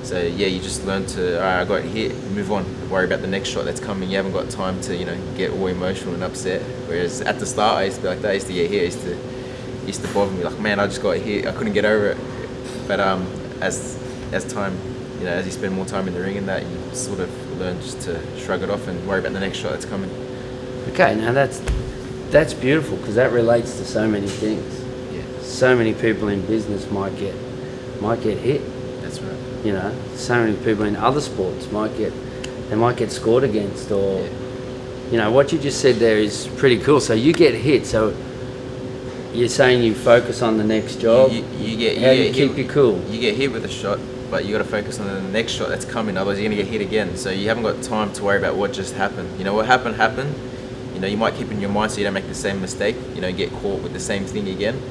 so 0.03 0.21
yeah, 0.21 0.47
you 0.47 0.61
just 0.61 0.87
learn 0.87 1.05
to, 1.07 1.37
all 1.37 1.43
right, 1.43 1.61
I 1.61 1.65
got 1.65 1.83
hit, 1.83 2.15
move 2.31 2.51
on, 2.51 2.65
worry 2.89 3.05
about 3.05 3.21
the 3.21 3.27
next 3.27 3.51
shot 3.51 3.65
that's 3.67 3.81
coming. 3.81 4.09
You 4.11 4.17
haven't 4.17 4.33
got 4.33 4.49
time 4.49 4.81
to, 4.83 4.97
you 4.97 5.05
know, 5.05 5.19
get 5.37 5.51
all 5.51 5.67
emotional 5.67 6.15
and 6.15 6.25
upset. 6.25 6.63
Whereas 6.87 7.21
at 7.21 7.39
the 7.39 7.47
start, 7.47 7.77
I 7.77 7.85
used 7.85 7.97
to 7.97 8.03
be 8.03 8.09
like 8.09 8.21
that. 8.21 8.31
I 8.31 8.35
used 8.35 8.47
to 8.47 8.55
get 8.55 8.71
hit. 8.71 8.81
I 8.81 8.85
used 8.85 9.03
to, 9.03 9.17
used 9.87 10.03
to 10.03 10.15
bother 10.15 10.33
me 10.33 10.45
like, 10.45 10.59
man, 10.59 10.81
I 10.81 10.87
just 10.87 11.03
got 11.03 11.19
hit. 11.19 11.47
I 11.47 11.53
couldn't 11.53 11.75
get 11.75 11.85
over 11.85 12.07
it. 12.07 12.19
But 12.87 13.01
um, 13.01 13.27
as 13.61 14.03
as 14.33 14.51
time, 14.51 14.79
you 15.19 15.25
know, 15.25 15.33
as 15.33 15.47
you 15.47 15.53
spend 15.53 15.75
more 15.75 15.85
time 15.85 16.09
in 16.09 16.15
the 16.15 16.21
ring 16.21 16.37
and 16.37 16.49
that, 16.49 16.63
you 16.65 16.95
sort 16.95 17.21
of 17.21 17.59
learn 17.59 17.81
just 17.81 18.01
to 18.03 18.21
shrug 18.39 18.63
it 18.63 18.71
off 18.71 18.87
and 18.89 19.07
worry 19.07 19.21
about 19.21 19.33
the 19.33 19.41
next 19.41 19.59
shot 19.59 19.73
that's 19.73 19.85
coming. 19.85 20.11
Okay, 20.89 21.15
now 21.15 21.33
that's 21.33 21.61
that's 22.31 22.55
beautiful 22.55 22.97
because 22.99 23.15
that 23.17 23.33
relates 23.33 23.79
to 23.79 23.85
so 23.85 24.07
many 24.09 24.27
things. 24.29 24.85
Yeah, 25.15 25.23
So 25.43 25.75
many 25.77 25.95
people 25.95 26.29
in 26.29 26.45
business 26.47 26.91
might 26.91 27.17
get 27.19 27.35
might 28.01 28.23
get 28.23 28.39
hit. 28.39 28.63
that's 29.03 29.21
right. 29.21 29.65
You 29.65 29.73
know, 29.73 29.93
so 30.15 30.35
many 30.45 30.57
people 30.65 30.85
in 30.85 30.95
other 30.97 31.21
sports 31.21 31.71
might 31.73 31.97
get 31.97 32.13
they 32.71 32.77
might 32.77 32.97
get 32.97 33.11
scored 33.11 33.45
against 33.45 33.91
or 33.91 34.21
Yeah. 34.21 34.29
you 35.11 35.17
know 35.19 35.31
what 35.33 35.53
you 35.53 35.59
just 35.59 35.81
said 35.81 35.97
there 35.97 36.19
is 36.19 36.47
pretty 36.57 36.79
cool. 36.79 37.01
So 37.01 37.15
you 37.15 37.33
get 37.33 37.55
hit, 37.55 37.87
so 37.87 38.15
you're 39.33 39.49
saying 39.49 39.83
you 39.83 39.95
focus 39.95 40.43
on 40.43 40.59
the 40.59 40.65
next 40.65 41.01
job. 41.01 41.33
You, 41.33 41.45
you, 41.59 41.67
you 41.71 41.77
get 41.77 41.99
How 42.03 42.11
you 42.11 42.25
get 42.25 42.35
keep 42.35 42.51
hit, 42.55 42.59
you 42.67 42.69
cool? 42.73 43.01
You 43.11 43.21
get 43.21 43.37
hit 43.37 43.53
with 43.53 43.65
a 43.65 43.69
shot, 43.69 43.99
but 44.31 44.45
you 44.45 44.53
got 44.53 44.59
to 44.59 44.65
focus 44.71 44.99
on 45.01 45.07
the 45.07 45.21
next 45.31 45.53
shot 45.53 45.69
that's 45.69 45.85
coming. 45.85 46.17
Otherwise, 46.17 46.39
you're 46.41 46.49
gonna 46.51 46.63
get 46.63 46.71
hit 46.71 46.81
again. 46.81 47.17
So 47.17 47.31
you 47.31 47.49
haven't 47.49 47.63
got 47.63 47.83
time 47.83 48.13
to 48.15 48.25
worry 48.25 48.39
about 48.39 48.57
what 48.57 48.73
just 48.73 48.95
happened. 48.95 49.39
You 49.39 49.45
know 49.45 49.55
what 49.55 49.67
happened 49.67 49.97
happened. 49.97 50.35
You 50.99 51.03
know 51.03 51.09
you 51.09 51.17
might 51.17 51.37
keep 51.37 51.53
in 51.53 51.61
your 51.61 51.71
mind 51.71 51.93
so 51.93 51.99
you 51.99 52.05
don't 52.05 52.15
make 52.15 52.27
the 52.27 52.35
same 52.35 52.61
mistake. 52.61 52.97
You 53.15 53.21
know 53.21 53.31
get 53.31 53.53
caught 53.53 53.81
with 53.83 53.93
the 53.93 54.01
same 54.01 54.25
thing 54.25 54.49
again. 54.49 54.83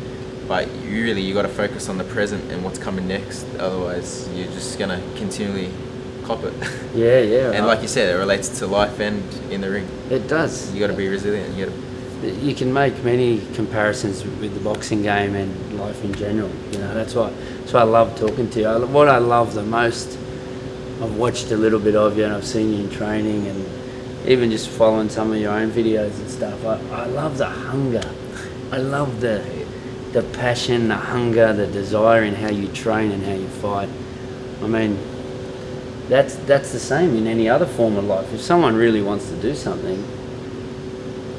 But 0.48 0.74
you 0.76 1.04
really 1.04 1.22
you 1.22 1.34
got 1.34 1.42
to 1.42 1.50
focus 1.50 1.90
on 1.90 1.98
the 1.98 2.06
present 2.06 2.50
and 2.50 2.64
what's 2.64 2.80
coming 2.80 3.10
next. 3.10 3.46
Otherwise, 3.60 4.30
you're 4.34 4.48
just 4.54 4.80
gonna 4.80 5.02
continually 5.18 5.70
cop 6.24 6.46
it. 6.46 6.54
Yeah, 6.96 7.20
yeah. 7.20 7.52
and 7.56 7.66
like 7.66 7.82
you 7.82 7.90
said, 7.90 8.16
it 8.16 8.18
relates 8.18 8.48
to 8.60 8.68
life 8.68 9.02
and 9.02 9.22
in 9.52 9.60
the 9.60 9.70
ring. 9.70 9.86
it 10.10 10.30
does. 10.30 10.74
You 10.74 10.80
got 10.80 10.88
to 10.88 10.94
be 10.94 11.10
resilient. 11.10 11.58
You 11.58 11.66
got 11.66 11.74
to 11.74 11.88
you 12.24 12.56
can 12.56 12.74
make 12.74 13.04
many 13.04 13.42
comparisons 13.54 14.24
with 14.24 14.54
the 14.54 14.62
boxing 14.62 15.04
game 15.04 15.36
and 15.36 15.78
life 15.78 16.02
in 16.06 16.14
general. 16.14 16.50
You 16.72 16.80
know, 16.80 16.94
that's 16.94 17.16
why 17.16 17.32
that's 17.60 17.74
why 17.74 17.82
I 17.82 17.84
love 17.84 18.18
talking 18.18 18.50
to 18.52 18.60
you. 18.62 18.66
I, 18.66 18.78
what 18.80 19.10
I 19.10 19.18
love 19.18 19.56
the 19.56 19.64
most, 19.64 20.18
I've 21.02 21.18
watched 21.18 21.52
a 21.52 21.58
little 21.58 21.82
bit 21.82 21.98
of 21.98 22.18
you 22.18 22.24
and 22.24 22.34
I've 22.34 22.48
seen 22.48 22.72
you 22.72 22.86
in 22.86 22.90
training 22.90 23.46
and 23.48 23.77
even 24.28 24.52
just 24.52 24.70
following 24.70 25.10
some 25.10 25.32
of 25.32 25.38
your 25.40 25.54
own 25.54 25.72
videos 25.72 26.20
and 26.20 26.30
stuff. 26.30 26.66
I, 26.66 26.78
I 26.92 27.06
love 27.06 27.38
the 27.38 27.48
hunger. 27.48 28.14
I 28.72 28.78
love 28.78 29.22
the 29.22 29.44
the 30.12 30.24
passion, 30.24 30.88
the 30.88 30.96
hunger, 30.96 31.54
the 31.54 31.68
desire 31.68 32.24
in 32.24 32.34
how 32.34 32.50
you 32.50 32.68
train 32.70 33.12
and 33.12 33.24
how 33.24 33.34
you 33.34 33.48
fight. 33.48 33.90
I 34.62 34.68
mean, 34.68 34.98
that's 36.10 36.36
that's 36.36 36.72
the 36.72 36.80
same 36.80 37.16
in 37.16 37.28
any 37.28 37.48
other 37.48 37.66
form 37.66 37.96
of 37.98 38.06
life. 38.06 38.34
If 38.34 38.42
someone 38.42 38.76
really 38.76 39.02
wants 39.02 39.30
to 39.30 39.36
do 39.42 39.56
something, 39.56 40.06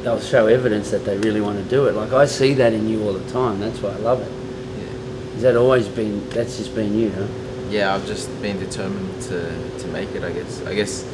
they'll 0.03 0.21
show 0.21 0.47
evidence 0.47 0.91
that 0.91 1.05
they 1.05 1.19
really 1.19 1.41
want 1.41 1.63
to 1.63 1.69
do 1.69 1.87
it. 1.87 1.95
Like 1.95 2.13
I 2.13 2.25
see 2.27 2.55
that 2.55 2.73
in 2.73 2.89
you 2.89 3.03
all 3.05 3.13
the 3.13 3.31
time. 3.31 3.61
That's 3.61 3.81
why 3.81 3.91
I 3.91 3.97
love 3.97 4.21
it. 4.23 4.33
yeah. 4.81 5.33
Has 5.35 5.43
that 5.43 5.57
always 5.57 5.89
been? 5.89 6.29
That's 6.31 6.57
just 6.57 6.75
been 6.75 6.99
you, 6.99 7.11
huh? 7.11 7.27
yeah, 7.71 7.95
I've 7.95 8.07
just 8.07 8.29
been 8.41 8.59
determined 8.59 9.21
to, 9.25 9.79
to 9.79 9.87
make 9.89 10.11
it. 10.13 10.25
I 10.25 10.33
guess. 10.33 10.63
I 10.65 10.75
guess. 10.75 11.05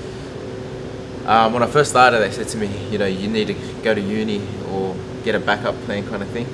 Um, 1.26 1.54
when 1.54 1.62
I 1.62 1.66
first 1.66 1.90
started, 1.90 2.18
they 2.18 2.30
said 2.30 2.48
to 2.48 2.58
me, 2.58 2.66
you 2.90 2.98
know, 2.98 3.06
you 3.06 3.28
need 3.28 3.46
to 3.46 3.54
go 3.82 3.94
to 3.94 4.00
uni 4.00 4.46
or 4.70 4.94
get 5.24 5.34
a 5.34 5.40
backup 5.40 5.74
plan, 5.84 6.06
kind 6.06 6.22
of 6.22 6.28
thing. 6.28 6.46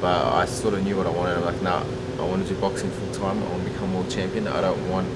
But 0.00 0.34
I 0.34 0.44
sort 0.44 0.74
of 0.74 0.84
knew 0.84 0.96
what 0.96 1.06
I 1.06 1.10
wanted. 1.10 1.38
I'm 1.38 1.44
like, 1.44 1.62
nah, 1.62 1.82
I 2.18 2.26
want 2.26 2.46
to 2.46 2.54
do 2.54 2.60
boxing 2.60 2.90
full 2.90 3.14
time. 3.14 3.42
I 3.42 3.46
want 3.48 3.64
to 3.64 3.70
become 3.70 3.94
world 3.94 4.10
champion. 4.10 4.48
I 4.48 4.60
don't 4.60 4.90
want 4.90 5.08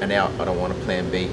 an 0.00 0.10
out. 0.10 0.32
I 0.40 0.44
don't 0.44 0.58
want 0.58 0.72
a 0.72 0.76
plan 0.76 1.08
B. 1.10 1.30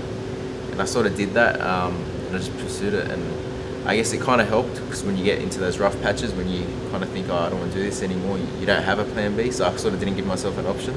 And 0.72 0.80
I 0.82 0.86
sort 0.86 1.08
of 1.08 1.16
did 1.16 1.34
that, 1.34 1.60
um, 1.62 1.96
and 2.28 2.36
I 2.36 2.38
just 2.38 2.56
pursued 2.60 2.94
it. 2.94 3.10
And 3.10 3.88
I 3.88 3.96
guess 3.96 4.14
it 4.14 4.22
kind 4.22 4.40
of 4.40 4.48
helped 4.48 4.76
because 4.76 5.04
when 5.04 5.18
you 5.18 5.24
get 5.24 5.42
into 5.42 5.60
those 5.60 5.80
rough 5.80 6.00
patches, 6.02 6.32
when 6.34 6.48
you 6.48 6.64
kind 6.92 7.04
of 7.04 7.10
think, 7.10 7.28
oh, 7.30 7.38
I 7.38 7.50
don't 7.50 7.60
want 7.60 7.72
to 7.74 7.78
do 7.80 7.84
this 7.84 8.04
anymore, 8.04 8.38
you, 8.38 8.46
you 8.60 8.66
don't 8.68 8.84
have 8.84 9.00
a 9.00 9.06
plan 9.06 9.36
B. 9.36 9.50
So 9.50 9.66
I 9.66 9.76
sort 9.78 9.96
of 9.96 10.00
didn't 10.00 10.16
give 10.16 10.28
myself 10.28 10.60
an 10.60 10.68
option. 10.68 10.94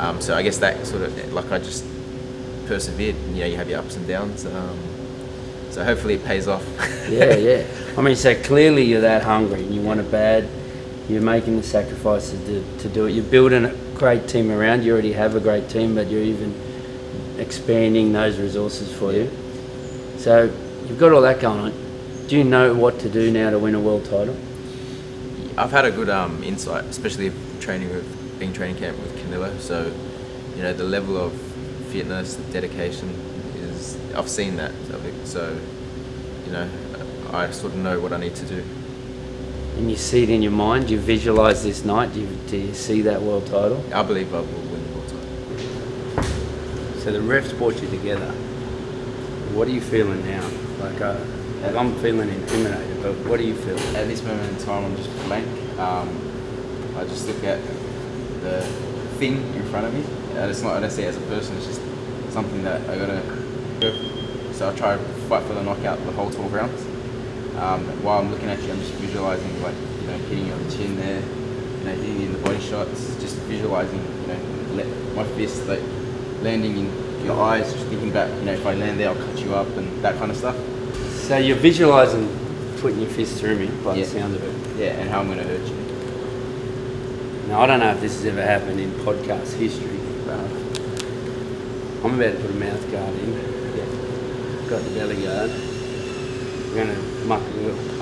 Um, 0.00 0.20
so 0.20 0.34
I 0.34 0.42
guess 0.42 0.58
that 0.58 0.84
sort 0.88 1.02
of 1.02 1.32
like 1.32 1.52
I 1.52 1.58
just 1.58 1.84
persevered. 2.66 3.16
You 3.34 3.40
know, 3.40 3.46
you 3.46 3.56
have 3.56 3.68
your 3.68 3.78
ups 3.80 3.96
and 3.96 4.06
downs. 4.06 4.46
Um, 4.46 4.78
So 5.70 5.82
hopefully 5.84 6.14
it 6.14 6.24
pays 6.24 6.46
off. 6.46 6.64
yeah, 7.10 7.34
yeah. 7.48 7.64
I 7.96 8.00
mean, 8.02 8.16
so 8.16 8.34
clearly 8.42 8.84
you're 8.84 9.00
that 9.00 9.22
hungry 9.22 9.62
and 9.62 9.74
you 9.74 9.80
want 9.82 10.00
it 10.00 10.10
bad. 10.10 10.48
You're 11.08 11.22
making 11.22 11.56
the 11.56 11.62
sacrifices 11.62 12.38
to, 12.46 12.62
to 12.82 12.88
do 12.88 13.06
it. 13.06 13.10
You're 13.12 13.24
building 13.30 13.64
a 13.64 13.74
great 13.94 14.28
team 14.28 14.50
around. 14.50 14.84
You 14.84 14.92
already 14.92 15.12
have 15.12 15.34
a 15.34 15.40
great 15.40 15.68
team, 15.68 15.94
but 15.94 16.06
you're 16.08 16.22
even 16.22 16.54
expanding 17.38 18.12
those 18.12 18.38
resources 18.38 18.92
for 18.92 19.12
you. 19.12 19.28
So 20.18 20.44
you've 20.86 20.98
got 20.98 21.12
all 21.12 21.22
that 21.22 21.40
going 21.40 21.60
on. 21.60 21.72
Do 22.28 22.36
you 22.38 22.44
know 22.44 22.72
what 22.74 22.98
to 23.00 23.08
do 23.08 23.30
now 23.30 23.50
to 23.50 23.58
win 23.58 23.74
a 23.74 23.80
world 23.80 24.04
title? 24.04 24.36
I've 25.58 25.70
had 25.72 25.84
a 25.84 25.90
good 25.90 26.08
um, 26.08 26.42
insight, 26.42 26.84
especially 26.84 27.32
training 27.60 27.90
with 27.90 28.38
being 28.38 28.52
training 28.52 28.76
camp 28.76 28.96
with 28.98 29.12
Canelo. 29.18 29.58
So, 29.60 29.92
you 30.56 30.62
know, 30.62 30.72
the 30.72 30.84
level 30.84 31.16
of 31.16 31.32
fitness, 31.94 32.34
dedication 32.50 33.08
is 33.54 33.96
I've 34.16 34.28
seen 34.28 34.56
that. 34.56 34.72
of 34.90 35.06
it. 35.06 35.26
So, 35.28 35.56
you 36.44 36.50
know, 36.50 36.68
I 37.32 37.48
sort 37.52 37.72
of 37.72 37.78
know 37.78 38.00
what 38.00 38.12
I 38.12 38.18
need 38.18 38.34
to 38.34 38.46
do. 38.46 38.64
And 39.76 39.88
you 39.88 39.96
see 39.96 40.24
it 40.24 40.28
in 40.28 40.42
your 40.42 40.50
mind. 40.50 40.90
You 40.90 40.98
visualize 40.98 41.62
this 41.62 41.84
night. 41.84 42.12
Do 42.12 42.20
you, 42.20 42.26
do 42.48 42.56
you 42.56 42.74
see 42.74 43.02
that 43.02 43.22
world 43.22 43.46
title? 43.46 43.80
I 43.94 44.02
believe 44.02 44.34
I 44.34 44.40
will 44.40 44.46
win 44.46 44.82
the 44.86 44.92
world 44.92 45.08
title. 46.16 46.24
So 46.98 47.12
the 47.12 47.20
refs 47.20 47.56
brought 47.56 47.80
you 47.80 47.88
together. 47.88 48.32
What 49.54 49.68
are 49.68 49.72
you 49.72 49.80
feeling 49.80 50.26
now? 50.26 50.50
Like, 50.80 51.00
uh, 51.00 51.16
like 51.62 51.76
I'm 51.76 51.94
feeling 52.00 52.28
intimidated, 52.28 53.02
but 53.04 53.14
what 53.28 53.38
do 53.38 53.46
you 53.46 53.54
feel? 53.54 53.78
At 53.96 54.08
this 54.08 54.20
moment 54.24 54.50
in 54.50 54.66
time, 54.66 54.84
I'm 54.84 54.96
just 54.96 55.10
blank. 55.26 55.46
Um, 55.78 56.08
I 56.96 57.04
just 57.04 57.28
look 57.28 57.44
at 57.44 57.60
the 58.42 58.62
thing 59.20 59.36
in 59.54 59.62
front 59.66 59.86
of 59.86 59.94
me. 59.94 60.23
And 60.36 60.50
it's 60.50 60.62
not, 60.62 60.74
I 60.76 60.80
don't 60.80 60.90
see 60.90 61.04
as 61.04 61.16
a 61.16 61.20
person, 61.22 61.56
it's 61.56 61.66
just 61.66 61.80
something 62.30 62.62
that 62.64 62.80
I 62.90 62.96
gotta 62.98 63.22
go 63.80 63.92
for. 63.92 64.52
So 64.54 64.68
I 64.70 64.74
try 64.74 64.96
to 64.96 65.02
fight 65.28 65.42
for 65.44 65.54
the 65.54 65.62
knockout 65.62 66.04
the 66.04 66.12
whole 66.12 66.30
12 66.30 66.52
rounds. 66.52 66.82
Um, 67.56 67.84
while 68.02 68.18
I'm 68.20 68.30
looking 68.30 68.48
at 68.48 68.60
you, 68.62 68.70
I'm 68.72 68.78
just 68.80 68.92
visualizing, 68.94 69.62
like, 69.62 69.74
you 70.00 70.06
know, 70.08 70.18
hitting 70.28 70.46
you 70.46 70.52
on 70.52 70.64
the 70.66 70.72
chin 70.76 70.96
there, 70.96 71.20
you 71.20 71.84
know, 71.84 71.92
hitting 71.94 72.20
you 72.20 72.26
in 72.26 72.32
the 72.32 72.38
body 72.38 72.60
shots, 72.60 73.14
just 73.20 73.36
visualizing, 73.46 74.00
you 74.22 74.26
know, 74.26 74.74
let 74.74 74.86
my 75.14 75.24
fist, 75.36 75.66
like, 75.68 75.82
landing 76.42 76.76
in 76.78 77.24
your 77.24 77.40
eyes, 77.40 77.72
just 77.72 77.86
thinking 77.86 78.10
about, 78.10 78.28
you 78.40 78.44
know, 78.46 78.52
if 78.52 78.66
I 78.66 78.74
land 78.74 78.98
there, 78.98 79.08
I'll 79.08 79.14
cut 79.14 79.38
you 79.38 79.54
up 79.54 79.68
and 79.76 80.02
that 80.02 80.16
kind 80.18 80.30
of 80.32 80.36
stuff. 80.36 80.56
So 81.22 81.36
you're 81.38 81.56
visualizing 81.56 82.28
putting 82.80 83.00
your 83.00 83.08
fist 83.10 83.38
through 83.38 83.56
me 83.56 83.66
by 83.84 83.94
Yeah. 83.94 84.04
the 84.04 84.10
sound 84.10 84.34
of 84.34 84.42
it. 84.42 84.80
Yeah, 84.80 85.00
and 85.00 85.08
how 85.08 85.20
I'm 85.20 85.28
gonna 85.28 85.42
hurt 85.44 85.60
you. 85.66 85.74
Now 87.48 87.60
I 87.62 87.66
don't 87.66 87.80
know 87.80 87.90
if 87.92 88.00
this 88.00 88.16
has 88.16 88.26
ever 88.26 88.42
happened 88.42 88.80
in 88.80 88.90
podcast 89.06 89.54
history, 89.54 89.93
I'm 92.04 92.20
about 92.20 92.32
to 92.32 92.40
put 92.40 92.50
a 92.50 92.54
mouth 92.54 92.92
guard 92.92 93.14
in. 93.18 94.68
Got 94.68 94.82
the 94.82 94.90
belly 94.90 95.22
guard. 95.22 95.50
We're 96.70 96.84
gonna 96.84 96.98
muck. 97.26 97.42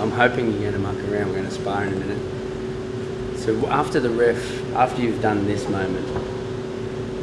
I'm 0.00 0.10
hoping 0.10 0.60
you're 0.60 0.72
gonna 0.72 0.82
muck 0.82 0.96
around. 1.10 1.28
We're 1.28 1.36
gonna 1.36 1.50
spar 1.50 1.84
in 1.84 1.92
a 1.92 1.96
minute. 1.96 3.38
So 3.38 3.66
after 3.68 4.00
the 4.00 4.10
ref, 4.10 4.74
after 4.74 5.02
you've 5.02 5.20
done 5.20 5.46
this 5.46 5.68
moment, 5.68 6.06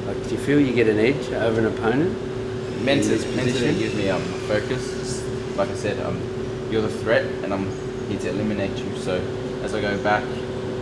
like, 0.05 0.23
do 0.23 0.31
you 0.31 0.37
feel 0.37 0.59
you 0.59 0.73
get 0.73 0.87
an 0.87 0.99
edge 0.99 1.31
over 1.31 1.59
an 1.59 1.67
opponent? 1.67 2.17
Mentally, 2.83 3.17
mentally 3.35 3.77
gives 3.77 3.95
me 3.95 4.09
um, 4.09 4.21
focus. 4.47 5.23
Like 5.55 5.69
I 5.69 5.75
said, 5.75 5.99
um, 6.05 6.19
you're 6.71 6.81
the 6.81 6.89
threat, 6.89 7.25
and 7.43 7.53
I'm 7.53 7.69
here 8.09 8.19
to 8.19 8.29
eliminate 8.29 8.77
you. 8.77 8.97
So 8.97 9.21
as 9.63 9.73
I 9.73 9.81
go 9.81 10.01
back, 10.03 10.23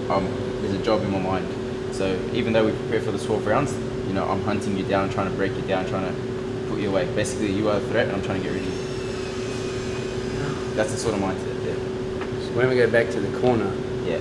um, 0.10 0.26
there's 0.62 0.74
a 0.74 0.84
job 0.84 1.02
in 1.02 1.12
my 1.12 1.20
mind. 1.20 1.48
So 1.94 2.20
even 2.34 2.54
though 2.54 2.66
we 2.66 2.72
prepare 2.72 3.02
for 3.02 3.12
the 3.12 3.24
12 3.24 3.46
rounds, 3.48 3.74
you 4.08 4.14
know, 4.14 4.26
I'm 4.26 4.42
hunting 4.44 4.78
you 4.78 4.84
down, 4.84 5.10
trying 5.10 5.30
to 5.30 5.36
break 5.36 5.56
you 5.56 5.62
down, 5.64 5.86
trying 5.88 6.08
to 6.08 6.14
put 6.70 6.80
you 6.80 6.90
away. 6.90 7.06
Basically, 7.16 7.52
you 7.52 7.70
are 7.70 7.78
a 7.78 7.82
threat, 7.82 8.08
and 8.08 8.16
I'm 8.16 8.24
trying 8.24 8.42
to 8.42 8.48
get 8.48 8.54
rid 8.54 8.62
of 8.64 8.68
you. 8.68 8.74
That's 10.76 10.92
the 10.92 10.98
sort 10.98 11.16
of 11.16 11.22
mindset. 11.22 11.66
Yeah. 11.66 11.74
So 12.46 12.52
when 12.56 12.70
we 12.70 12.76
go 12.76 12.90
back 12.90 13.10
to 13.12 13.20
the 13.20 13.40
corner 13.40 13.72
Yeah. 14.06 14.20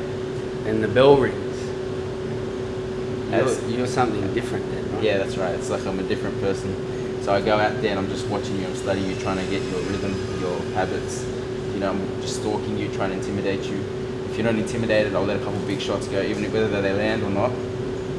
and 0.67 0.83
the 0.83 0.89
bell 0.89 1.17
rings, 1.17 1.43
As- 3.33 3.61
you're, 3.63 3.79
you're 3.79 3.87
something 3.87 4.33
different 4.35 4.65
then, 4.71 4.93
right? 4.95 5.03
Yeah, 5.05 5.19
that's 5.19 5.37
right. 5.37 5.55
It's 5.55 5.69
like 5.71 5.85
I'm 5.87 5.99
a 5.99 6.03
different 6.05 6.41
person. 6.41 6.75
So 7.23 7.35
I 7.35 7.41
go 7.41 7.59
out 7.59 7.83
there 7.83 7.91
and 7.91 7.99
I'm 7.99 8.09
just 8.09 8.27
watching 8.29 8.59
you, 8.61 8.67
I'm 8.67 8.77
studying 8.77 9.11
you, 9.11 9.17
trying 9.17 9.37
to 9.45 9.51
get 9.51 9.63
your 9.71 9.81
rhythm, 9.83 10.15
your 10.41 10.59
habits. 10.75 11.25
You 11.75 11.81
know, 11.81 11.91
I'm 11.91 12.23
just 12.23 12.37
stalking 12.41 12.79
you, 12.79 12.89
trying 12.95 13.11
to 13.11 13.17
intimidate 13.17 13.65
you. 13.65 13.85
If 14.31 14.37
you're 14.39 14.45
not 14.51 14.55
intimidated, 14.55 15.15
I'll 15.15 15.25
let 15.25 15.37
a 15.41 15.45
couple 15.45 15.59
big 15.67 15.81
shots 15.81 16.07
go, 16.09 16.23
even 16.23 16.45
if 16.45 16.53
whether 16.53 16.81
they 16.81 16.93
land 16.93 17.23
or 17.23 17.31
not. 17.31 17.51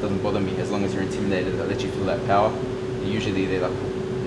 Doesn't 0.00 0.22
bother 0.22 0.40
me 0.40 0.56
as 0.58 0.70
long 0.70 0.84
as 0.84 0.94
you're 0.94 1.02
intimidated. 1.02 1.60
I 1.60 1.64
let 1.64 1.82
you 1.82 1.90
feel 1.90 2.04
that 2.04 2.24
power. 2.26 2.52
Usually 3.04 3.46
they 3.46 3.58
like, 3.58 3.72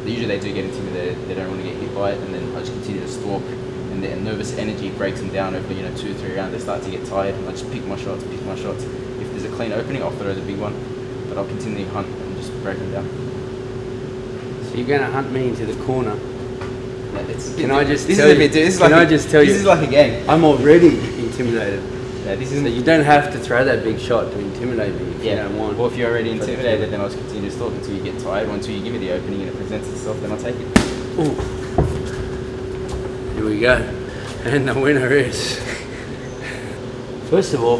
usually 0.06 0.28
they 0.28 0.40
do 0.40 0.54
get 0.54 0.66
intimidated. 0.66 1.16
They 1.28 1.36
don't 1.36 1.50
want 1.50 1.62
to 1.62 1.68
get 1.68 1.78
hit 1.78 1.94
by 1.96 2.12
it, 2.12 2.20
and 2.20 2.34
then 2.34 2.56
I 2.56 2.60
just 2.60 2.74
continue 2.74 3.01
to 3.01 3.08
stalk. 3.08 3.42
And 3.92 4.04
their 4.04 4.16
nervous 4.18 4.58
energy 4.58 4.90
breaks 4.92 5.20
them 5.20 5.30
down 5.30 5.56
over 5.56 5.74
you 5.74 5.84
know 5.84 5.96
two, 5.96 6.13
three 6.16 6.36
rounds. 6.36 6.54
They 6.54 6.60
start 6.60 6.84
to 6.84 6.92
get 6.92 7.06
tired. 7.06 7.36
And 7.36 7.48
I 7.48 7.51
just 7.51 7.70
pick 7.72 7.86
my 7.86 7.96
shots, 7.98 8.24
pick 8.24 8.42
my 8.46 8.56
shots. 8.56 8.84
If 8.84 9.30
there's 9.32 9.46
a 9.46 9.50
clean 9.56 9.72
opening, 9.72 10.01
I'll 10.04 10.12
throw 10.12 10.34
the 10.34 10.42
big 10.42 10.58
one. 10.60 10.74
But 11.30 11.38
I'll 11.38 11.48
continue 11.48 11.86
to 11.86 11.92
hunt 11.92 12.08
and 12.08 12.36
just 12.38 12.51
break 12.63 12.78
them 12.78 12.92
down. 12.92 13.08
So 14.70 14.75
you're 14.78 14.88
going 14.88 15.01
to 15.01 15.08
hunt 15.08 15.32
me 15.32 15.50
into 15.50 15.66
the 15.66 15.82
corner. 15.86 16.16
Yeah, 17.13 17.24
Can 17.58 17.72
I 17.72 17.84
just 17.84 18.08
this 18.08 18.18
tell 18.18 18.28
is 18.28 18.32
a 18.32 18.42
you- 18.42 18.48
bit, 18.48 18.54
this 18.54 18.74
is 18.75 18.80
can 18.80 19.10
just 19.10 19.30
tell 19.30 19.42
this 19.42 19.50
you- 19.50 19.56
is 19.56 19.66
like 19.66 19.86
a 19.88 19.92
game. 19.92 20.30
I'm 20.30 20.44
already 20.46 20.98
intimidated. 21.20 21.82
Yeah, 22.25 22.36
this 22.36 22.51
isn't. 22.51 22.68
Mm. 22.68 22.75
you 22.75 22.84
don't 22.84 23.04
have 23.04 23.32
to 23.34 23.40
throw 23.40 23.66
that 23.66 23.84
big 23.84 24.00
shot 24.00 24.32
to 24.32 24.40
intimidate 24.40 24.94
me 24.94 25.12
if 25.16 25.24
yeah. 25.24 25.32
you 25.32 25.38
don't 25.38 25.58
want. 25.58 25.78
Well, 25.78 25.88
if 25.88 25.98
you're 25.98 26.12
already 26.12 26.30
intimidated, 26.30 26.92
then 26.92 27.01
I'll 27.01 27.10
just 27.10 27.18
continue 27.18 27.50
to 27.50 27.56
stalk 27.56 27.74
until 27.74 27.96
you 27.96 28.04
get 28.04 28.20
tired. 28.22 28.48
Or 28.48 28.51
until 28.51 28.75
you 28.75 28.84
give 28.84 28.94
me 28.94 29.00
the 29.00 29.12
opening 29.12 29.42
and 29.42 29.50
it 29.50 29.56
presents 29.58 29.88
itself, 29.90 30.22
then 30.22 30.32
I'll 30.32 30.38
take 30.38 30.56
it. 30.56 30.68
Ooh. 31.18 31.34
Here 33.34 33.46
we 33.46 33.60
go. 33.60 33.75
And 34.44 34.68
the 34.68 34.80
winner 34.80 35.12
is. 35.12 35.58
First 37.32 37.56
of 37.56 37.63
all, 37.63 37.80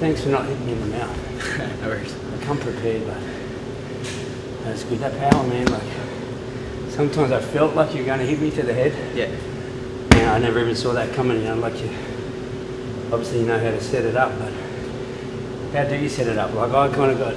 thanks 0.00 0.22
for 0.22 0.30
not 0.30 0.46
hitting 0.46 0.66
me 0.66 0.72
in 0.72 0.80
the 0.80 0.98
mouth. 0.98 1.16
no 1.82 1.88
worries. 1.88 2.12
I 2.14 2.44
come 2.44 2.58
prepared, 2.58 3.06
but 3.06 3.18
that's 4.64 4.82
good. 4.82 4.98
That 4.98 5.16
power, 5.30 5.46
man. 5.46 5.66
Like 5.70 5.82
sometimes 6.88 7.30
I 7.30 7.40
felt 7.40 7.76
like 7.76 7.94
you're 7.94 8.04
going 8.04 8.18
to 8.18 8.26
hit 8.26 8.40
me 8.40 8.50
to 8.50 8.62
the 8.64 8.74
head. 8.74 8.92
Yeah. 9.14 9.30
Yeah, 10.18 10.34
I 10.34 10.38
never 10.38 10.58
even 10.58 10.74
saw 10.74 10.92
that 10.94 11.14
coming. 11.14 11.38
You 11.38 11.44
know, 11.44 11.54
like 11.54 11.80
you 11.80 11.88
obviously 13.12 13.40
you 13.40 13.46
know 13.46 13.58
how 13.58 13.70
to 13.70 13.80
set 13.80 14.04
it 14.04 14.16
up, 14.16 14.32
but 14.38 14.52
how 15.72 15.88
do 15.88 15.96
you 15.96 16.08
set 16.08 16.26
it 16.26 16.38
up? 16.38 16.52
Like 16.54 16.72
I 16.72 16.88
kind 16.94 17.10
of 17.12 17.18
got 17.18 17.34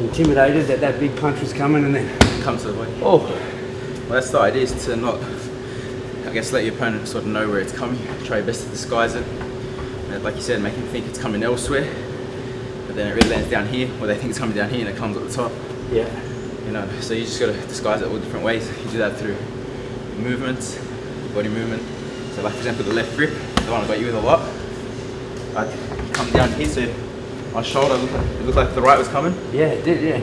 intimidated 0.00 0.66
that 0.66 0.80
that 0.80 0.98
big 1.00 1.16
punch 1.16 1.40
was 1.40 1.52
coming, 1.52 1.84
and 1.84 1.94
then 1.94 2.42
Comes 2.42 2.62
to 2.62 2.68
the 2.72 2.74
body. 2.78 2.92
oh, 3.02 3.18
Well, 3.18 4.08
that's 4.10 4.30
the 4.30 4.40
idea 4.40 4.62
is 4.62 4.84
to 4.86 4.96
not, 4.96 5.20
I 6.26 6.32
guess, 6.32 6.52
let 6.52 6.64
your 6.64 6.74
opponent 6.74 7.06
sort 7.08 7.24
of 7.24 7.30
know 7.30 7.48
where 7.48 7.58
it's 7.60 7.72
coming. 7.72 8.00
Try 8.24 8.38
your 8.38 8.46
best 8.46 8.64
to 8.64 8.70
disguise 8.70 9.14
it. 9.14 9.26
And 10.10 10.22
like 10.24 10.36
you 10.36 10.40
said, 10.40 10.62
make 10.62 10.74
them 10.74 10.84
think 10.84 11.06
it's 11.06 11.18
coming 11.18 11.42
elsewhere. 11.42 11.84
But 12.86 12.96
then 12.96 13.08
it 13.08 13.14
really 13.16 13.28
lands 13.28 13.50
down 13.50 13.66
here, 13.68 13.90
or 14.00 14.06
they 14.06 14.14
think 14.16 14.30
it's 14.30 14.38
coming 14.38 14.56
down 14.56 14.70
here 14.70 14.80
and 14.80 14.88
it 14.88 14.96
comes 14.96 15.16
at 15.16 15.24
the 15.24 15.32
top. 15.34 15.52
yeah, 15.92 16.08
You 16.64 16.72
know, 16.72 16.88
so 17.00 17.12
you 17.12 17.24
just 17.24 17.38
got 17.40 17.46
to 17.46 17.60
disguise 17.66 18.00
it 18.00 18.08
all 18.08 18.18
different 18.18 18.44
ways. 18.44 18.66
You 18.84 18.90
do 18.92 18.98
that 18.98 19.16
through 19.16 19.36
movements, 20.22 20.78
body 21.34 21.48
movement. 21.48 21.82
So, 22.34 22.42
like 22.42 22.52
for 22.52 22.58
example, 22.58 22.84
the 22.84 22.94
left 22.94 23.14
grip, 23.16 23.30
the 23.30 23.70
one 23.72 23.82
I 23.82 23.86
got 23.88 23.98
you 24.00 24.06
with 24.06 24.14
a 24.14 24.20
lot. 24.20 24.40
I 25.58 26.12
come 26.12 26.30
down 26.30 26.52
here, 26.52 26.66
so 26.68 26.86
my 27.52 27.62
shoulder 27.62 27.94
looked 27.94 28.12
like, 28.12 28.26
it 28.26 28.42
looked 28.44 28.56
like 28.56 28.74
the 28.74 28.82
right 28.82 28.98
was 28.98 29.08
coming, 29.08 29.34
yeah, 29.52 29.66
it 29.66 29.84
did, 29.84 30.02
yeah, 30.02 30.16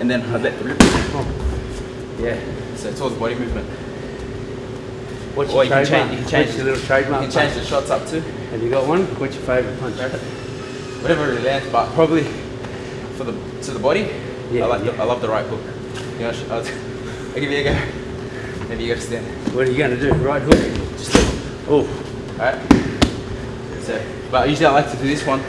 and 0.00 0.10
then 0.10 0.22
I 0.34 0.36
let 0.38 0.58
the 0.58 0.64
rip. 0.64 0.80
yeah. 2.20 2.76
So 2.76 2.88
it's 2.88 3.00
all 3.00 3.10
the 3.10 3.18
body 3.20 3.34
movement. 3.34 3.68
What's 5.36 5.52
Or 5.52 5.64
your 5.64 5.64
you 5.64 5.70
can 5.70 5.86
trademark? 5.86 6.08
change. 6.08 6.10
You 6.10 6.16
can 6.22 6.28
change 6.30 6.46
What's 6.48 6.56
your 6.58 6.66
little 6.66 6.82
trademark. 6.86 7.22
You 7.22 7.28
can 7.28 7.38
change 7.40 7.52
punch? 7.54 7.64
the 7.64 7.70
shots 7.70 7.90
up 7.90 8.06
too. 8.08 8.20
Have 8.20 8.62
you 8.62 8.70
got 8.70 8.86
one? 8.88 9.02
What's 9.20 9.34
your 9.36 9.44
favourite 9.44 9.78
punch? 9.78 9.96
Whatever 11.02 11.28
really 11.28 11.42
lands, 11.42 11.68
but 11.70 11.92
probably 11.94 12.24
for 13.16 13.24
the 13.24 13.32
to 13.62 13.70
the 13.70 13.78
body. 13.78 14.10
Yeah, 14.50 14.64
I 14.64 14.66
like 14.66 14.84
yeah. 14.84 14.90
the, 14.92 15.02
I 15.02 15.04
love 15.04 15.20
the 15.20 15.28
right 15.28 15.46
hook. 15.46 15.60
You 16.14 16.20
know, 16.20 16.32
I'll, 16.50 16.64
I'll 16.64 17.34
give 17.40 17.50
you 17.50 17.58
a 17.58 17.64
go. 17.64 17.78
Maybe 18.68 18.84
you 18.84 18.94
got 18.94 19.00
to 19.00 19.06
stand. 19.06 19.26
What 19.54 19.68
are 19.68 19.70
you 19.70 19.78
going 19.78 19.90
to 19.92 20.00
do? 20.00 20.12
Right 20.14 20.42
hook. 20.42 20.98
Just 20.98 21.12
Oh, 21.68 21.86
Alright. 22.40 22.58
So, 23.84 24.00
but 24.30 24.48
usually 24.48 24.66
I 24.66 24.70
like 24.72 24.90
to 24.90 24.96
do 24.96 25.04
this 25.08 25.24
one 25.26 25.40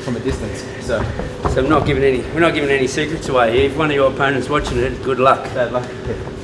from 0.00 0.16
a 0.16 0.20
distance. 0.20 0.62
So, 0.84 1.02
so 1.50 1.58
I'm 1.62 1.68
not 1.68 1.86
giving 1.86 2.02
any. 2.02 2.20
We're 2.32 2.40
not 2.40 2.54
giving 2.54 2.70
any 2.70 2.86
secrets 2.86 3.28
away 3.28 3.52
here. 3.56 3.70
If 3.70 3.76
one 3.76 3.90
of 3.90 3.94
your 3.96 4.12
opponents 4.12 4.48
watching 4.48 4.78
it, 4.78 5.02
good 5.02 5.18
luck 5.18 5.42
bad 5.54 5.72
luck. 5.72 5.88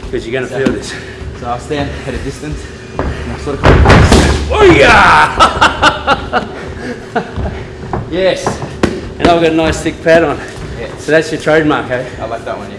because 0.05 0.27
you're 0.27 0.33
going 0.41 0.45
to 0.49 0.51
So- 0.51 0.65
feel 0.65 0.73
this. 0.75 0.91
So 1.41 1.47
I'll 1.47 1.59
stand 1.59 1.89
at 2.07 2.15
a 2.15 2.23
distance 2.23 2.63
and 2.99 3.33
I'll 3.33 3.39
sort 3.39 3.57
of 3.59 3.65
Oh 4.53 4.63
yeah! 4.79 5.37
yes. 8.11 8.47
And 9.19 9.29
I've 9.29 9.41
got 9.43 9.53
a 9.53 9.55
nice 9.55 9.81
thick 9.83 10.03
pad 10.03 10.23
on. 10.25 10.37
Yeah. 10.79 10.95
So 10.99 11.13
that's 11.13 11.31
your 11.33 11.41
trademark, 11.41 11.91
eh? 11.91 12.05
I 12.21 12.27
like 12.27 12.45
that 12.45 12.59
one, 12.59 12.71
yeah. 12.71 12.79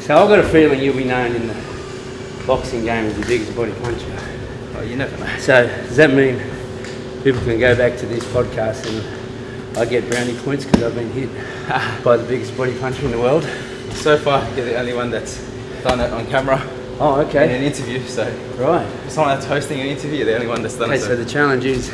So 0.00 0.16
I've 0.16 0.28
got 0.28 0.38
a 0.38 0.42
feeling 0.48 0.80
you'll 0.82 0.96
be 0.96 1.04
known 1.04 1.34
in 1.34 1.46
the 1.48 1.54
boxing 2.46 2.84
game 2.84 3.06
as 3.06 3.14
the 3.18 3.24
biggest 3.26 3.54
body 3.56 3.72
puncher. 3.82 4.18
Oh, 4.76 4.82
you 4.82 4.96
never 4.96 5.16
know. 5.16 5.38
So 5.38 5.66
does 5.66 5.96
that 5.96 6.10
mean 6.12 6.38
people 7.26 7.40
can 7.40 7.58
go 7.58 7.74
back 7.74 7.98
to 7.98 8.06
this 8.06 8.22
podcast 8.26 8.86
and 8.86 9.76
I 9.76 9.84
get 9.84 10.08
brownie 10.08 10.36
points 10.38 10.64
because 10.64 10.84
I've 10.84 10.94
been 10.94 11.10
hit 11.10 11.28
by 12.04 12.16
the 12.16 12.22
biggest 12.22 12.56
body 12.56 12.78
puncher 12.78 13.04
in 13.04 13.10
the 13.10 13.18
world? 13.18 13.42
So 13.94 14.16
far, 14.16 14.48
you're 14.54 14.64
the 14.64 14.76
only 14.78 14.92
one 14.92 15.10
that's 15.10 15.38
done 15.82 15.98
it 15.98 16.12
on 16.12 16.24
camera. 16.28 16.62
Oh, 17.00 17.20
okay. 17.22 17.46
in 17.50 17.56
an 17.56 17.62
interview. 17.64 18.00
So 18.06 18.22
Right. 18.56 18.86
if 19.04 19.10
someone 19.10 19.34
that's 19.34 19.44
hosting 19.44 19.80
an 19.80 19.88
interview, 19.88 20.24
they're 20.24 20.38
the 20.38 20.44
only 20.44 20.46
one 20.46 20.62
that's 20.62 20.76
done 20.76 20.88
Okay, 20.90 20.98
it. 21.00 21.04
so 21.04 21.16
the 21.16 21.24
challenge 21.24 21.64
is, 21.64 21.92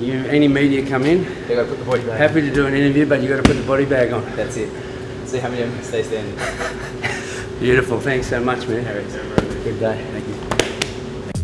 you 0.00 0.24
any 0.24 0.48
media 0.48 0.88
come 0.88 1.04
in, 1.04 1.24
they 1.46 1.54
got 1.54 1.64
to 1.64 1.68
put 1.68 1.78
the 1.78 1.84
body 1.84 2.02
back. 2.04 2.16
happy 2.18 2.40
to 2.40 2.50
do 2.50 2.66
an 2.66 2.72
interview, 2.72 3.04
but 3.04 3.20
you 3.20 3.28
got 3.28 3.36
to 3.36 3.42
put 3.42 3.58
the 3.58 3.66
body 3.66 3.84
bag 3.84 4.10
on. 4.14 4.24
That's 4.36 4.56
it. 4.56 4.70
See 5.28 5.36
how 5.36 5.50
many 5.50 5.64
of 5.64 5.70
them 5.70 5.82
stay 5.84 6.02
standing. 6.02 6.34
Beautiful. 7.60 8.00
Thanks 8.00 8.26
so 8.28 8.40
much, 8.40 8.66
man. 8.66 8.84
Good 9.64 9.78
day. 9.80 10.02
Thank 10.12 10.26
you. 10.26 10.34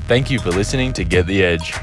Thank 0.08 0.30
you 0.30 0.38
for 0.38 0.48
listening 0.50 0.94
to 0.94 1.04
Get 1.04 1.26
the 1.26 1.44
Edge. 1.44 1.74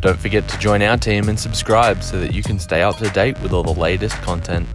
Don't 0.00 0.18
forget 0.18 0.46
to 0.48 0.58
join 0.58 0.80
our 0.82 0.96
team 0.96 1.28
and 1.28 1.38
subscribe 1.38 2.02
so 2.02 2.20
that 2.20 2.32
you 2.32 2.42
can 2.42 2.58
stay 2.58 2.82
up 2.82 2.96
to 2.98 3.10
date 3.10 3.40
with 3.40 3.52
all 3.52 3.64
the 3.64 3.72
latest 3.72 4.14
content. 4.22 4.68